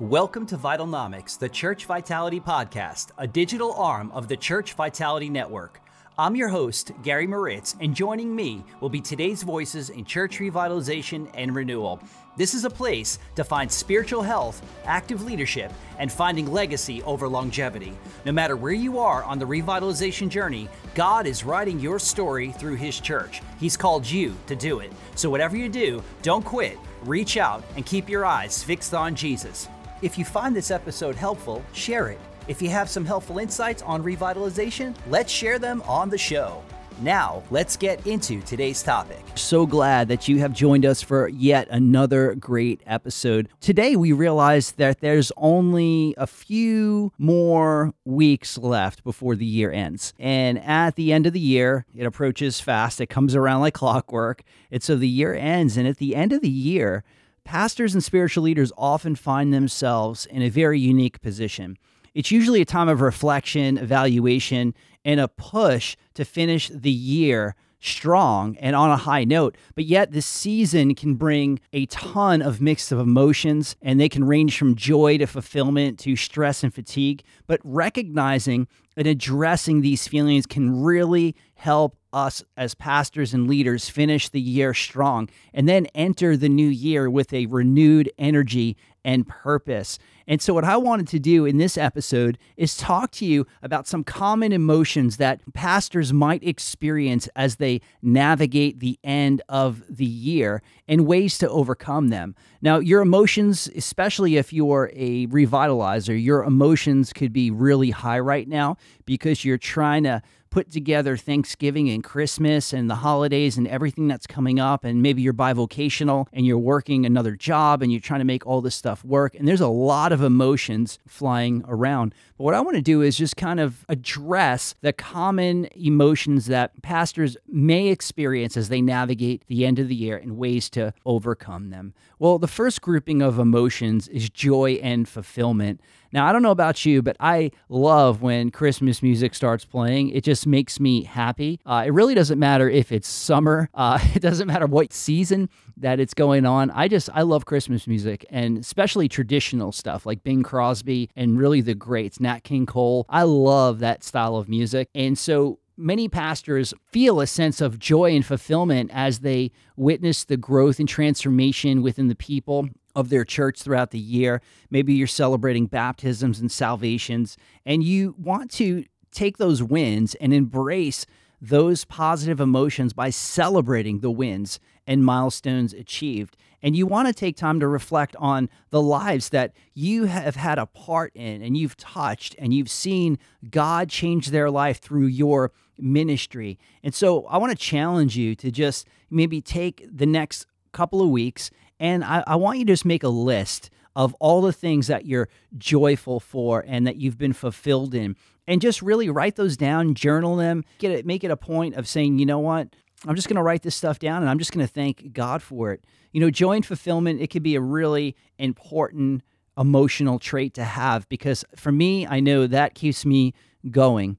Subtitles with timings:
[0.00, 5.80] Welcome to Vitalnomics, the Church Vitality Podcast, a digital arm of the Church Vitality Network.
[6.16, 11.28] I'm your host, Gary Moritz, and joining me will be today's voices in church revitalization
[11.34, 12.00] and renewal.
[12.36, 17.92] This is a place to find spiritual health, active leadership, and finding legacy over longevity.
[18.24, 22.76] No matter where you are on the revitalization journey, God is writing your story through
[22.76, 23.42] His church.
[23.58, 24.92] He's called you to do it.
[25.16, 29.68] So, whatever you do, don't quit, reach out, and keep your eyes fixed on Jesus.
[30.00, 32.20] If you find this episode helpful, share it.
[32.46, 36.62] If you have some helpful insights on revitalization, let's share them on the show.
[37.00, 39.24] Now, let's get into today's topic.
[39.34, 43.48] So glad that you have joined us for yet another great episode.
[43.60, 50.14] Today, we realize that there's only a few more weeks left before the year ends.
[50.18, 54.42] And at the end of the year, it approaches fast, it comes around like clockwork.
[54.70, 55.76] And so the year ends.
[55.76, 57.02] And at the end of the year,
[57.48, 61.78] pastors and spiritual leaders often find themselves in a very unique position.
[62.12, 68.54] It's usually a time of reflection, evaluation, and a push to finish the year strong
[68.58, 69.56] and on a high note.
[69.74, 74.24] But yet, this season can bring a ton of mix of emotions, and they can
[74.24, 77.22] range from joy to fulfillment to stress and fatigue.
[77.46, 84.28] But recognizing and addressing these feelings can really help us as pastors and leaders finish
[84.28, 89.98] the year strong and then enter the new year with a renewed energy and purpose.
[90.26, 93.86] And so, what I wanted to do in this episode is talk to you about
[93.86, 100.62] some common emotions that pastors might experience as they navigate the end of the year
[100.86, 102.34] and ways to overcome them.
[102.60, 108.46] Now, your emotions, especially if you're a revitalizer, your emotions could be really high right
[108.48, 114.08] now because you're trying to put together Thanksgiving and Christmas and the holidays and everything
[114.08, 114.84] that's coming up.
[114.84, 118.60] And maybe you're bivocational and you're working another job and you're trying to make all
[118.60, 119.34] this stuff work.
[119.34, 122.14] And there's a lot of emotions flying around.
[122.36, 126.82] But what I want to do is just kind of address the common emotions that
[126.82, 131.70] pastors may experience as they navigate the end of the year and ways to overcome
[131.70, 131.94] them.
[132.18, 135.80] Well, the first grouping of emotions is joy and fulfillment.
[136.10, 140.08] Now, I don't know about you, but I love when Christmas music starts playing.
[140.08, 141.60] It just makes me happy.
[141.64, 146.00] Uh, it really doesn't matter if it's summer, uh, it doesn't matter what season that
[146.00, 146.70] it's going on.
[146.72, 151.60] I just, I love Christmas music and especially traditional stuff like Bing Crosby and really
[151.60, 153.06] the greats, Nat King Cole.
[153.08, 154.88] I love that style of music.
[154.94, 160.36] And so, many pastors feel a sense of joy and fulfillment as they witness the
[160.36, 164.42] growth and transformation within the people of their church throughout the year.
[164.70, 171.06] Maybe you're celebrating baptisms and salvations, and you want to take those wins and embrace
[171.40, 176.36] those positive emotions by celebrating the wins and milestones achieved.
[176.62, 180.58] And you want to take time to reflect on the lives that you have had
[180.58, 185.52] a part in and you've touched and you've seen God change their life through your
[185.78, 186.58] ministry.
[186.82, 191.08] And so I want to challenge you to just maybe take the next couple of
[191.08, 194.86] weeks and I, I want you to just make a list of all the things
[194.86, 198.16] that you're joyful for and that you've been fulfilled in.
[198.46, 201.86] And just really write those down, journal them, get it, make it a point of
[201.86, 202.68] saying, you know what,
[203.06, 205.42] I'm just going to write this stuff down and I'm just going to thank God
[205.42, 205.84] for it.
[206.12, 209.22] You know, joy and fulfillment, it could be a really important
[209.56, 213.34] emotional trait to have because for me, I know that keeps me
[213.70, 214.18] going.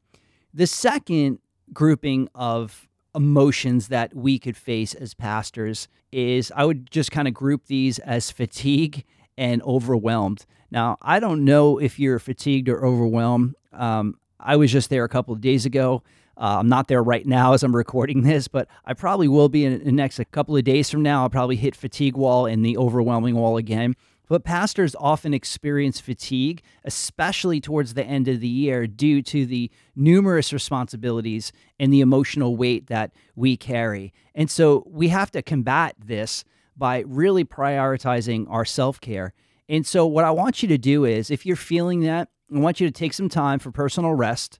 [0.53, 1.39] The second
[1.73, 7.33] grouping of emotions that we could face as pastors is I would just kind of
[7.33, 9.05] group these as fatigue
[9.37, 10.45] and overwhelmed.
[10.71, 13.55] Now, I don't know if you're fatigued or overwhelmed.
[13.73, 16.03] Um, I was just there a couple of days ago.
[16.39, 19.65] Uh, I'm not there right now as I'm recording this, but I probably will be
[19.65, 21.23] in the next a couple of days from now.
[21.23, 23.95] I'll probably hit fatigue wall and the overwhelming wall again.
[24.29, 29.71] But pastors often experience fatigue, especially towards the end of the year, due to the
[29.95, 34.13] numerous responsibilities and the emotional weight that we carry.
[34.35, 36.45] And so we have to combat this
[36.77, 39.33] by really prioritizing our self care.
[39.67, 42.79] And so, what I want you to do is, if you're feeling that, I want
[42.79, 44.59] you to take some time for personal rest.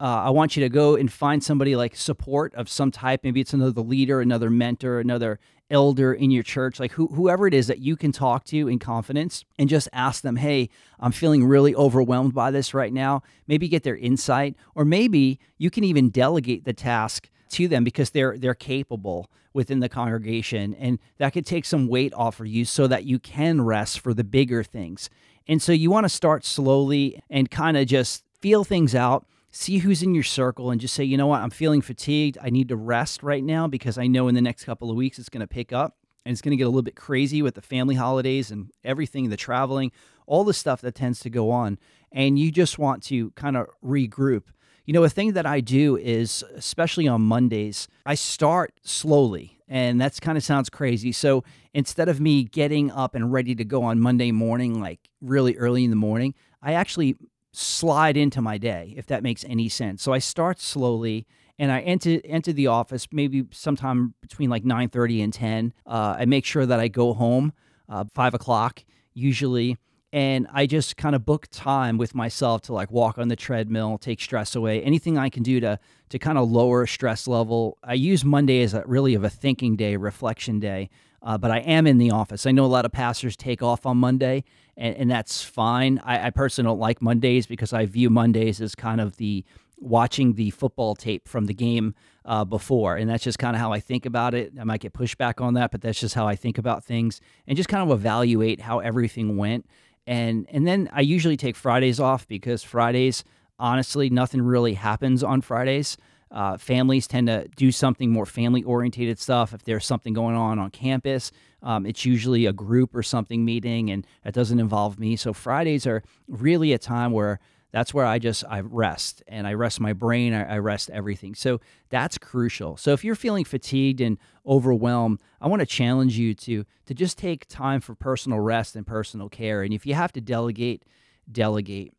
[0.00, 3.20] Uh, I want you to go and find somebody like support of some type.
[3.22, 5.38] Maybe it's another leader, another mentor, another
[5.70, 8.78] elder in your church, like who, whoever it is that you can talk to in
[8.78, 13.22] confidence and just ask them, hey, I'm feeling really overwhelmed by this right now.
[13.46, 18.10] Maybe get their insight, or maybe you can even delegate the task to them because
[18.10, 22.64] they're they're capable within the congregation and that could take some weight off of you
[22.64, 25.10] so that you can rest for the bigger things.
[25.48, 29.78] And so you want to start slowly and kind of just feel things out see
[29.78, 32.38] who's in your circle and just say, you know what, I'm feeling fatigued.
[32.42, 35.18] I need to rest right now because I know in the next couple of weeks
[35.18, 35.96] it's going to pick up.
[36.24, 39.30] and it's going to get a little bit crazy with the family holidays and everything,
[39.30, 39.90] the traveling,
[40.26, 41.78] all the stuff that tends to go on.
[42.12, 44.44] And you just want to kind of regroup.
[44.84, 49.58] You know, a thing that I do is, especially on Mondays, I start slowly.
[49.68, 51.12] And that's kind of sounds crazy.
[51.12, 55.56] So instead of me getting up and ready to go on Monday morning, like really
[55.56, 57.16] early in the morning, I actually
[57.52, 60.02] slide into my day, if that makes any sense.
[60.02, 61.26] So I start slowly
[61.58, 65.72] and I enter enter the office maybe sometime between like nine thirty and ten.
[65.86, 67.52] Uh, I make sure that I go home
[67.88, 69.76] uh, five o'clock usually,
[70.12, 73.98] and I just kind of book time with myself to like walk on the treadmill,
[73.98, 77.76] take stress away, anything I can do to to kind of lower stress level.
[77.82, 80.88] I use Monday as a really of a thinking day, reflection day.
[81.22, 82.46] Uh, but I am in the office.
[82.46, 84.44] I know a lot of pastors take off on Monday,
[84.76, 86.00] and, and that's fine.
[86.04, 89.44] I, I personally don't like Mondays because I view Mondays as kind of the
[89.80, 91.94] watching the football tape from the game
[92.24, 92.96] uh, before.
[92.96, 94.52] And that's just kind of how I think about it.
[94.60, 97.56] I might get pushback on that, but that's just how I think about things and
[97.56, 99.66] just kind of evaluate how everything went.
[100.06, 103.24] And, and then I usually take Fridays off because Fridays,
[103.58, 105.96] honestly, nothing really happens on Fridays.
[106.30, 109.52] Uh, families tend to do something more family orientated stuff.
[109.52, 111.32] If there's something going on on campus,
[111.62, 115.16] um, it's usually a group or something meeting, and it doesn't involve me.
[115.16, 117.40] So Fridays are really a time where
[117.72, 121.34] that's where I just I rest and I rest my brain, I, I, rest everything.
[121.34, 122.76] So that's crucial.
[122.76, 127.18] So if you're feeling fatigued and overwhelmed, I want to challenge you to to just
[127.18, 129.62] take time for personal rest and personal care.
[129.62, 130.84] And if you have to delegate,
[131.30, 131.92] delegate.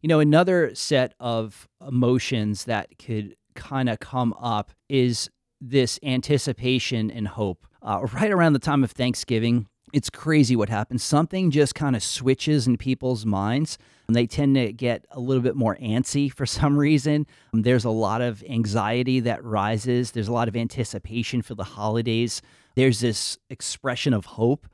[0.00, 5.28] You know, another set of emotions that could kind of come up is
[5.60, 7.66] this anticipation and hope.
[7.82, 11.02] Uh, right around the time of Thanksgiving, it's crazy what happens.
[11.02, 13.78] Something just kind of switches in people's minds.
[14.08, 17.26] And They tend to get a little bit more antsy for some reason.
[17.52, 22.42] There's a lot of anxiety that rises, there's a lot of anticipation for the holidays.
[22.74, 24.66] There's this expression of hope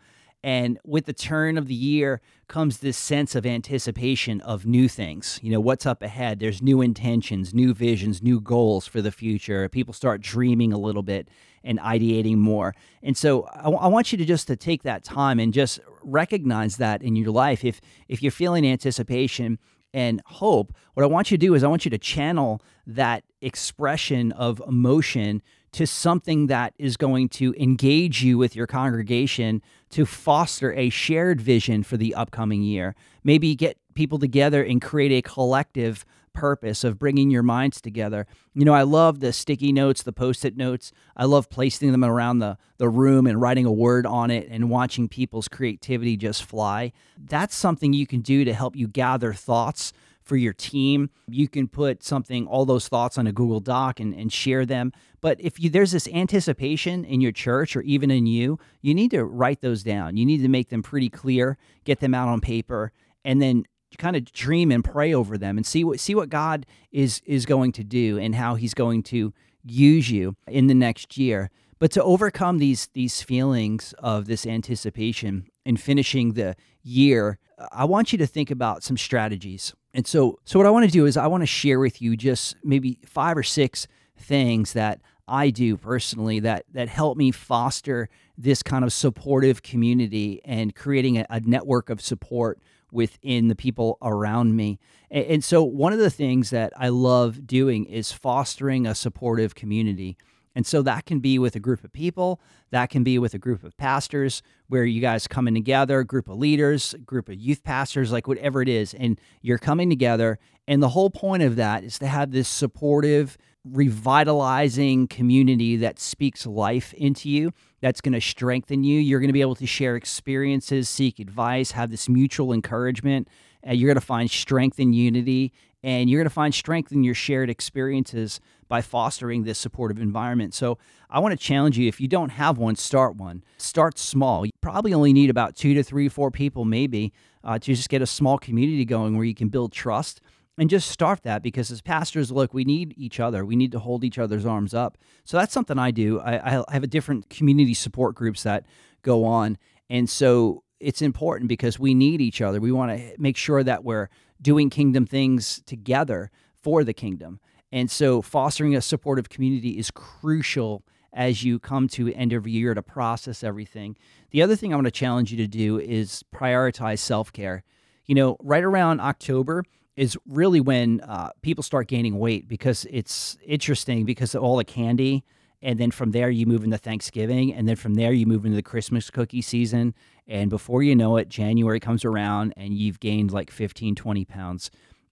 [0.42, 2.20] and with the turn of the year
[2.52, 5.40] comes this sense of anticipation of new things.
[5.42, 6.38] You know, what's up ahead?
[6.38, 9.66] There's new intentions, new visions, new goals for the future.
[9.70, 11.28] People start dreaming a little bit
[11.64, 12.74] and ideating more.
[13.02, 16.76] And so I, I want you to just to take that time and just recognize
[16.76, 17.64] that in your life.
[17.64, 19.58] If if you're feeling anticipation
[19.94, 23.24] and hope, what I want you to do is I want you to channel that
[23.40, 25.40] expression of emotion
[25.72, 31.40] to something that is going to engage you with your congregation to foster a shared
[31.40, 32.94] vision for the upcoming year.
[33.24, 38.26] Maybe get people together and create a collective purpose of bringing your minds together.
[38.54, 40.92] You know, I love the sticky notes, the post it notes.
[41.16, 44.70] I love placing them around the, the room and writing a word on it and
[44.70, 46.92] watching people's creativity just fly.
[47.18, 49.92] That's something you can do to help you gather thoughts
[50.24, 51.10] for your team.
[51.28, 54.92] You can put something, all those thoughts on a Google Doc and, and share them.
[55.20, 59.10] But if you, there's this anticipation in your church or even in you, you need
[59.12, 60.16] to write those down.
[60.16, 62.92] You need to make them pretty clear, get them out on paper,
[63.24, 63.64] and then
[63.98, 67.46] kind of dream and pray over them and see what see what God is is
[67.46, 69.32] going to do and how he's going to
[69.64, 71.50] use you in the next year.
[71.78, 77.38] But to overcome these these feelings of this anticipation and finishing the year,
[77.70, 79.74] I want you to think about some strategies.
[79.94, 82.16] And so so what I want to do is I want to share with you
[82.16, 83.86] just maybe five or six
[84.16, 90.40] things that I do personally that that help me foster this kind of supportive community
[90.44, 92.58] and creating a, a network of support
[92.90, 94.78] within the people around me.
[95.10, 99.54] And, and so one of the things that I love doing is fostering a supportive
[99.54, 100.16] community.
[100.54, 102.40] And so that can be with a group of people,
[102.70, 106.38] that can be with a group of pastors where you guys coming together, group of
[106.38, 110.38] leaders, group of youth pastors, like whatever it is, and you're coming together.
[110.68, 116.46] And the whole point of that is to have this supportive, revitalizing community that speaks
[116.46, 119.00] life into you, that's going to strengthen you.
[119.00, 123.28] You're going to be able to share experiences, seek advice, have this mutual encouragement.
[123.64, 127.04] And you're going to find strength in unity, and you're going to find strength in
[127.04, 130.54] your shared experiences by fostering this supportive environment.
[130.54, 130.78] So,
[131.10, 133.44] I want to challenge you if you don't have one, start one.
[133.58, 134.46] Start small.
[134.46, 137.12] You probably only need about two to three, four people, maybe,
[137.44, 140.22] uh, to just get a small community going where you can build trust
[140.58, 143.78] and just start that because as pastors look we need each other we need to
[143.78, 147.30] hold each other's arms up so that's something i do i, I have a different
[147.30, 148.66] community support groups that
[149.02, 149.58] go on
[149.88, 153.84] and so it's important because we need each other we want to make sure that
[153.84, 154.08] we're
[154.42, 156.30] doing kingdom things together
[156.60, 157.40] for the kingdom.
[157.70, 162.74] And so fostering a supportive community is crucial as you come to end of year
[162.74, 163.96] to process everything.
[164.30, 167.64] The other thing i want to challenge you to do is prioritize self-care.
[168.06, 169.64] You know right around october
[169.96, 174.64] is really when uh, people start gaining weight because it's interesting because of all the
[174.64, 175.24] candy
[175.62, 177.54] And then from there, you move into Thanksgiving.
[177.54, 179.94] And then from there, you move into the Christmas cookie season.
[180.26, 184.70] And before you know it, January comes around and you've gained like 15, 20 pounds.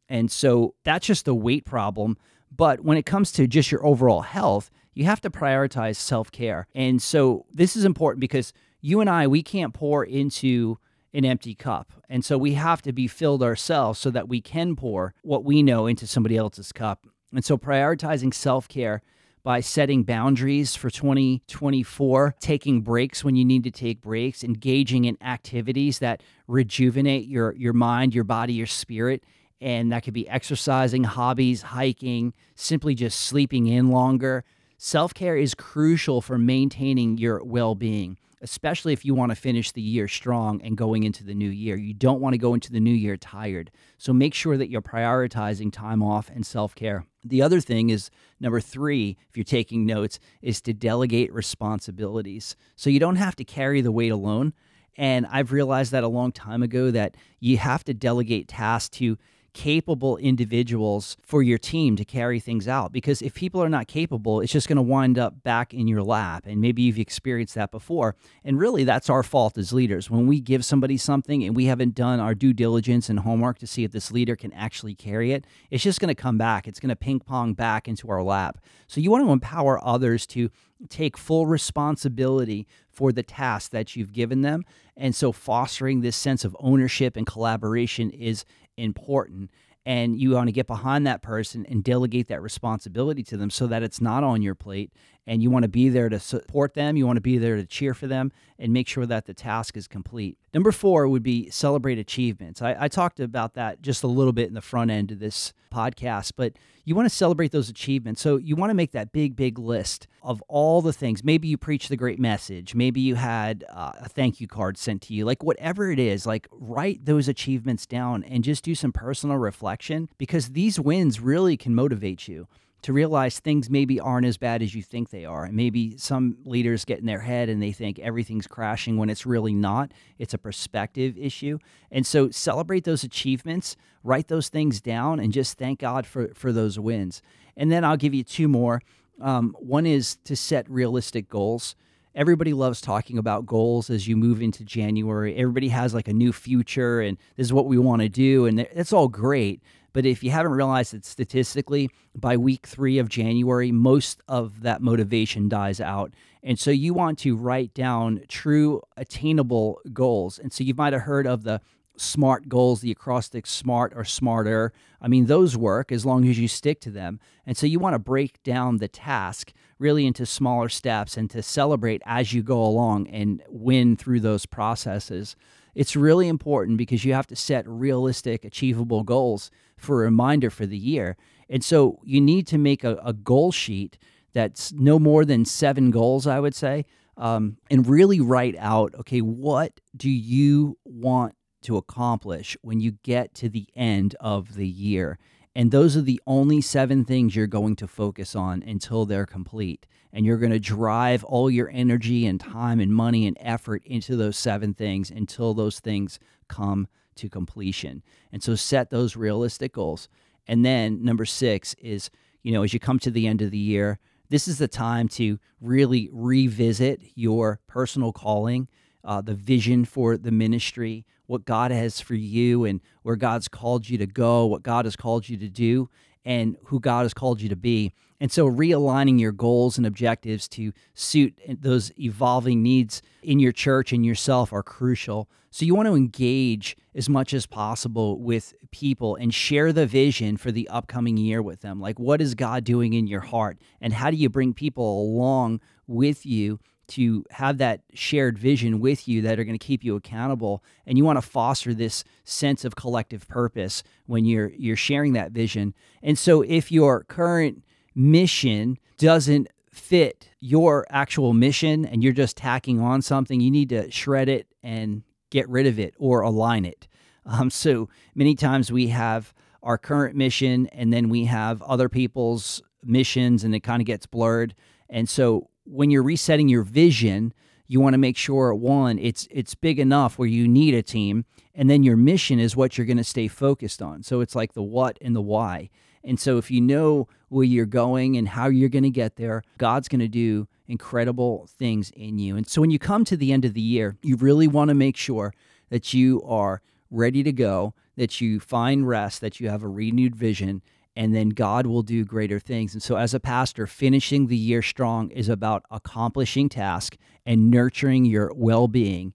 [0.08, 2.16] And so that's just the weight problem.
[2.54, 6.66] But when it comes to just your overall health, you have to prioritize self care.
[6.74, 10.78] And so this is important because you and I, we can't pour into
[11.12, 11.92] an empty cup.
[12.08, 15.62] And so we have to be filled ourselves so that we can pour what we
[15.62, 17.06] know into somebody else's cup.
[17.32, 19.02] And so prioritizing self care
[19.42, 25.16] by setting boundaries for 2024, taking breaks when you need to take breaks, engaging in
[25.22, 29.24] activities that rejuvenate your, your mind, your body, your spirit.
[29.60, 34.44] And that could be exercising, hobbies, hiking, simply just sleeping in longer.
[34.78, 39.72] Self care is crucial for maintaining your well being especially if you want to finish
[39.72, 41.76] the year strong and going into the new year.
[41.76, 43.70] You don't want to go into the new year tired.
[43.98, 47.04] So make sure that you're prioritizing time off and self care.
[47.24, 52.56] The other thing is number three, if you're taking notes, is to delegate responsibilities.
[52.76, 54.54] So you don't have to carry the weight alone.
[54.96, 59.18] And I've realized that a long time ago that you have to delegate tasks to
[59.52, 62.92] capable individuals for your team to carry things out.
[62.92, 66.02] Because if people are not capable, it's just going to wind up back in your
[66.02, 66.44] lap.
[66.46, 68.16] And maybe you've experienced that before.
[68.44, 70.10] And really, that's our fault as leaders.
[70.10, 73.66] When we give somebody something and we haven't done our due diligence and homework to
[73.66, 76.68] see if this leader can actually carry it, it's just going to come back.
[76.68, 78.58] It's going to ping pong back into our lap.
[78.86, 80.50] So you want to empower others to
[80.88, 84.64] take full responsibility for the task that you've given them.
[84.96, 88.44] And so fostering this sense of ownership and collaboration is
[88.80, 89.50] important
[89.86, 93.66] and you want to get behind that person and delegate that responsibility to them so
[93.66, 94.92] that it's not on your plate
[95.30, 97.64] and you want to be there to support them you want to be there to
[97.64, 100.36] cheer for them and make sure that the task is complete.
[100.52, 102.60] Number four would be celebrate achievements.
[102.60, 105.54] I, I talked about that just a little bit in the front end of this
[105.72, 108.20] podcast but you want to celebrate those achievements.
[108.20, 111.22] So you want to make that big big list of all the things.
[111.22, 112.74] Maybe you preached the great message.
[112.74, 115.24] Maybe you had uh, a thank you card sent to you.
[115.24, 120.08] Like whatever it is like write those achievements down and just do some personal reflection
[120.18, 122.48] because these wins really can motivate you
[122.82, 125.44] to realize things maybe aren't as bad as you think they are.
[125.44, 129.26] And maybe some leaders get in their head and they think everything's crashing when it's
[129.26, 129.92] really not.
[130.18, 131.58] It's a perspective issue.
[131.90, 136.52] And so celebrate those achievements, write those things down, and just thank God for, for
[136.52, 137.22] those wins.
[137.56, 138.80] And then I'll give you two more.
[139.20, 141.74] Um, one is to set realistic goals.
[142.14, 145.36] Everybody loves talking about goals as you move into January.
[145.36, 148.46] Everybody has like a new future and this is what we want to do.
[148.46, 149.62] And it's all great.
[149.92, 154.82] But if you haven't realized that statistically, by week three of January, most of that
[154.82, 156.12] motivation dies out.
[156.42, 160.38] And so you want to write down true attainable goals.
[160.38, 161.60] And so you might have heard of the
[161.96, 164.72] SMART goals, the acrostic SMART or SMARTER.
[165.02, 167.20] I mean, those work as long as you stick to them.
[167.46, 171.42] And so you want to break down the task really into smaller steps and to
[171.42, 175.36] celebrate as you go along and win through those processes.
[175.74, 180.66] It's really important because you have to set realistic, achievable goals for a reminder for
[180.66, 181.16] the year.
[181.48, 183.98] And so you need to make a, a goal sheet
[184.32, 186.84] that's no more than seven goals, I would say,
[187.16, 193.34] um, and really write out okay, what do you want to accomplish when you get
[193.34, 195.18] to the end of the year?
[195.54, 199.86] And those are the only seven things you're going to focus on until they're complete.
[200.12, 204.16] And you're going to drive all your energy and time and money and effort into
[204.16, 206.18] those seven things until those things
[206.48, 206.86] come
[207.20, 208.02] to completion.
[208.32, 210.08] And so set those realistic goals.
[210.46, 212.10] And then number six is,
[212.42, 213.98] you know, as you come to the end of the year,
[214.30, 218.68] this is the time to really revisit your personal calling,
[219.04, 223.88] uh, the vision for the ministry, what God has for you, and where God's called
[223.88, 225.88] you to go, what God has called you to do,
[226.24, 227.92] and who God has called you to be.
[228.20, 233.92] And so, realigning your goals and objectives to suit those evolving needs in your church
[233.92, 235.28] and yourself are crucial.
[235.50, 240.36] So, you want to engage as much as possible with people and share the vision
[240.36, 241.80] for the upcoming year with them.
[241.80, 243.58] Like, what is God doing in your heart?
[243.80, 249.06] And how do you bring people along with you to have that shared vision with
[249.06, 252.64] you that are going to keep you accountable and you want to foster this sense
[252.64, 255.72] of collective purpose when you're you're sharing that vision
[256.02, 257.62] and so if your current
[257.94, 263.90] mission doesn't fit your actual mission and you're just tacking on something you need to
[263.90, 266.88] shred it and get rid of it or align it.
[267.24, 269.32] Um, so many times we have
[269.62, 274.06] our current mission and then we have other people's missions and it kind of gets
[274.06, 274.54] blurred.
[274.88, 277.32] And so when you're resetting your vision,
[277.68, 281.24] you want to make sure one it's it's big enough where you need a team
[281.54, 284.02] and then your mission is what you're going to stay focused on.
[284.02, 285.70] So it's like the what and the why
[286.04, 289.42] and so if you know where you're going and how you're going to get there
[289.58, 293.32] god's going to do incredible things in you and so when you come to the
[293.32, 295.32] end of the year you really want to make sure
[295.68, 300.14] that you are ready to go that you find rest that you have a renewed
[300.14, 300.62] vision
[300.96, 302.74] and then God will do greater things.
[302.74, 308.04] And so, as a pastor, finishing the year strong is about accomplishing tasks and nurturing
[308.04, 309.14] your well being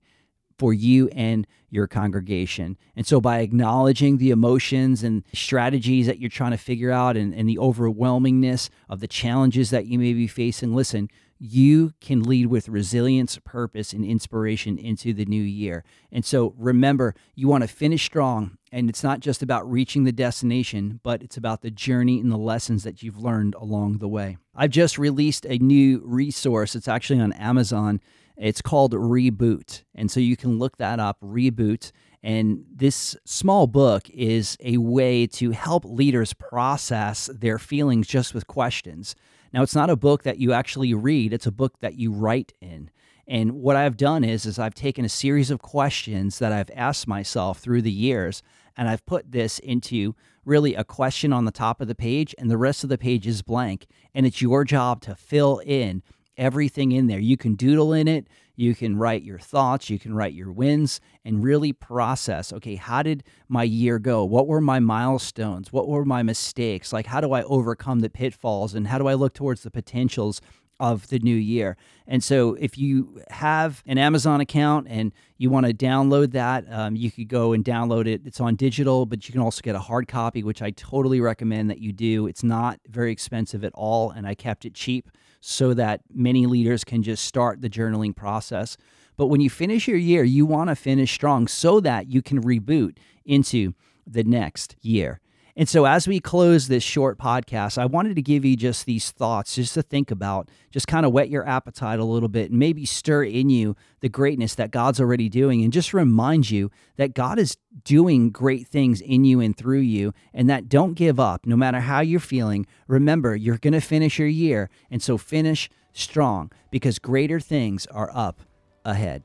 [0.58, 2.78] for you and your congregation.
[2.96, 7.34] And so, by acknowledging the emotions and strategies that you're trying to figure out and,
[7.34, 12.48] and the overwhelmingness of the challenges that you may be facing, listen, you can lead
[12.48, 15.84] with resilience, purpose, and inspiration into the new year.
[16.12, 18.58] And so remember, you want to finish strong.
[18.72, 22.38] And it's not just about reaching the destination, but it's about the journey and the
[22.38, 24.38] lessons that you've learned along the way.
[24.56, 26.76] I've just released a new resource.
[26.76, 28.02] It's actually on Amazon.
[28.38, 29.84] It's called Reboot.
[29.94, 31.92] And so you can look that up, Reboot.
[32.22, 38.48] And this small book is a way to help leaders process their feelings just with
[38.48, 39.16] questions.
[39.54, 42.52] Now, it's not a book that you actually read, it's a book that you write
[42.60, 42.90] in.
[43.28, 47.08] And what I've done is is I've taken a series of questions that I've asked
[47.08, 48.44] myself through the years
[48.78, 52.52] and I've put this into really a question on the top of the page and
[52.52, 56.04] the rest of the page is blank and it's your job to fill in
[56.38, 57.20] everything in there.
[57.20, 61.02] You can doodle in it, you can write your thoughts, you can write your wins,
[61.24, 64.24] and really process okay, how did my year go?
[64.24, 65.72] What were my milestones?
[65.72, 66.94] What were my mistakes?
[66.94, 68.74] Like, how do I overcome the pitfalls?
[68.74, 70.42] And how do I look towards the potentials
[70.80, 71.78] of the new year.
[72.08, 76.96] And so, if you have an Amazon account and you want to download that, um,
[76.96, 78.22] you could go and download it.
[78.26, 81.70] It's on digital, but you can also get a hard copy, which I totally recommend
[81.70, 82.28] that you do.
[82.28, 85.10] It's not very expensive at all, and I kept it cheap
[85.48, 88.78] so that many leaders can just start the journaling process.
[89.16, 92.42] But when you finish your year, you want to finish strong so that you can
[92.42, 93.76] reboot into
[94.08, 95.20] the next year.
[95.58, 99.12] And so, as we close this short podcast, I wanted to give you just these
[99.12, 102.60] thoughts just to think about, just kind of whet your appetite a little bit and
[102.60, 107.14] maybe stir in you the greatness that God's already doing and just remind you that
[107.14, 111.46] God is doing great things in you and through you and that don't give up
[111.46, 112.66] no matter how you're feeling.
[112.90, 114.70] Remember, you're going to finish your year.
[114.92, 118.42] And so, finish strong because greater things are up
[118.84, 119.24] ahead.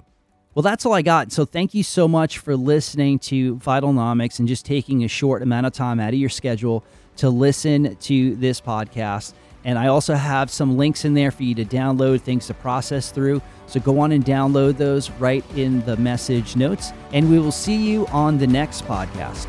[0.55, 1.31] Well, that's all I got.
[1.31, 5.67] So thank you so much for listening to Vitalnomics and just taking a short amount
[5.67, 6.83] of time out of your schedule
[7.19, 9.35] to listen to this podcast.
[9.65, 13.13] And I also have some links in there for you to download things to process
[13.13, 13.43] through.
[13.67, 16.91] So go on and download those right in the message notes.
[17.13, 19.47] And we will see you on the next podcast.